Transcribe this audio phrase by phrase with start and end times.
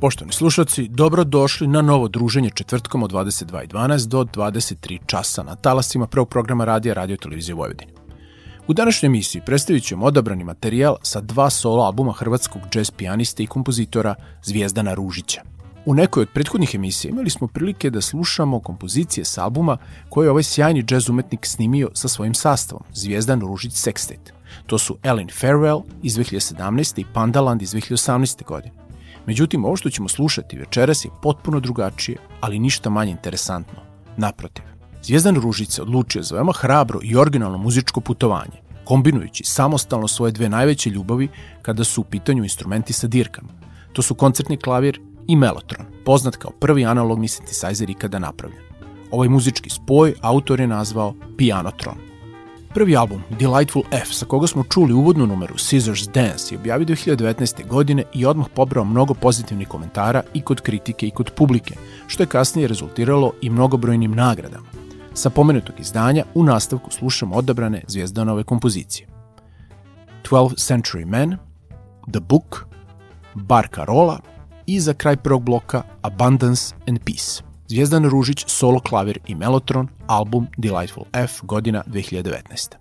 [0.00, 6.28] Poštovani slušalci, dobrodošli na novo druženje četvrtkom od 22.12 do 23 časa na talasima prvog
[6.28, 7.92] programa radija Radio Televizije Vojvodine.
[8.66, 13.46] U današnjoj emisiji predstavit ćemo odabrani materijal sa dva solo albuma hrvatskog džez pijaniste i
[13.46, 15.42] kompozitora Zvijezdana Ružića.
[15.86, 19.76] U nekoj od prethodnih emisija imali smo prilike da slušamo kompozicije s albuma
[20.08, 24.32] koje je ovaj sjajni džez umetnik snimio sa svojim sastavom, Zvijezdan Ružić Sextet.
[24.66, 27.00] To su Ellen Farewell iz 2017.
[27.00, 28.44] i Pandaland iz 2018.
[28.44, 28.79] godine.
[29.26, 33.80] Međutim, ovo što ćemo slušati večeras je potpuno drugačije, ali ništa manje interesantno.
[34.16, 34.64] Naprotiv,
[35.02, 40.48] Zvijezdan Ružić se odlučio za veoma hrabro i originalno muzičko putovanje, kombinujući samostalno svoje dve
[40.48, 41.28] najveće ljubavi
[41.62, 43.48] kada su u pitanju instrumenti sa dirkama.
[43.92, 48.62] To su koncertni klavir i melotron, poznat kao prvi analogni sintesajzer ikada napravljen.
[49.10, 52.09] Ovaj muzički spoj autor je nazvao Pianotron.
[52.74, 57.66] Prvi album, Delightful F, sa koga smo čuli uvodnu numeru Scissors Dance, je objavio 2019.
[57.66, 61.74] godine i odmah pobrao mnogo pozitivnih komentara i kod kritike i kod publike,
[62.06, 64.66] što je kasnije rezultiralo i mnogobrojnim nagradama.
[65.14, 69.06] Sa pomenutog izdanja u nastavku slušamo odabrane zvijezdanove kompozicije.
[70.30, 71.36] 12th Century Man,
[72.12, 72.66] The Book,
[73.34, 74.20] Bar Carola
[74.66, 77.49] i za kraj prvog bloka Abundance and Peace.
[77.70, 82.76] Zvijezdan Ružić, solo klavir i melotron, album Delightful F, godina 2019.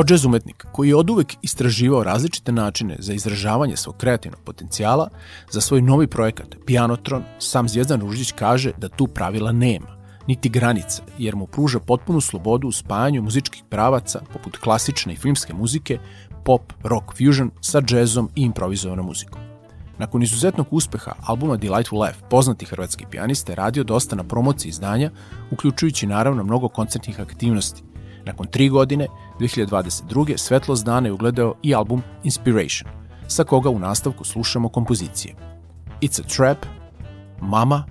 [0.00, 5.08] Kao džez umetnik koji je oduvek istraživao različite načine za izražavanje svog kreativnog potencijala,
[5.50, 9.86] za svoj novi projekat Pianotron, sam Zvijezdan Ružić kaže da tu pravila nema,
[10.26, 15.54] niti granica, jer mu pruža potpunu slobodu u spajanju muzičkih pravaca poput klasične i filmske
[15.54, 15.98] muzike,
[16.44, 19.40] pop, rock, fusion sa džezom i improvizovanom muzikom.
[19.98, 25.10] Nakon izuzetnog uspeha albuma Delightful Life, poznati hrvatski pijaniste radio dosta na promociji izdanja,
[25.50, 27.89] uključujući naravno mnogo koncertnih aktivnosti.
[28.24, 29.06] Nakon tri godine,
[29.40, 30.36] 2022.
[30.36, 32.90] Svetlost dana je ugledao i album Inspiration,
[33.28, 35.34] sa koga u nastavku slušamo kompozicije.
[36.00, 36.66] It's a Trap,
[37.40, 37.84] Mama,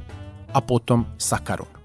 [0.53, 1.78] a potom Sakarun.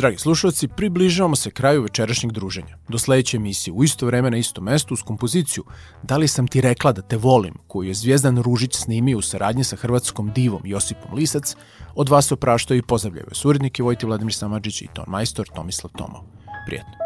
[0.00, 2.76] Dragi slušalci, približavamo se kraju večerašnjeg druženja.
[2.88, 5.64] Do sledeće emisije u isto vreme na isto mesto uz kompoziciju
[6.02, 9.64] Da li sam ti rekla da te volim, koju je Zvijezdan Ružić snimio u saradnji
[9.64, 11.56] sa hrvatskom divom Josipom Lisac,
[11.94, 15.92] od vas se opraštaju i pozdravljaju suradnike urednike Vojti Vladimir Samadžić i ton majstor Tomislav
[15.96, 16.24] Tomo.
[16.66, 16.99] Prijetno.